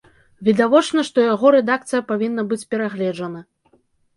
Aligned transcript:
Відавочна, 0.47 1.03
што 1.09 1.27
яго 1.33 1.51
рэдакцыя 1.57 2.01
павінна 2.13 2.49
быць 2.55 2.63
перагледжана. 2.73 3.39